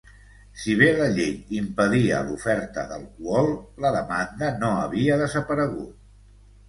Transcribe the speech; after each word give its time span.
Si 0.61 0.75
bé 0.77 0.87
la 0.99 1.09
llei 1.17 1.35
impedia 1.57 2.21
l'oferta 2.29 2.87
d'alcohol, 2.93 3.53
la 3.85 3.93
demanda 3.99 4.51
no 4.65 4.73
havia 4.87 5.19
desaparegut. 5.23 5.93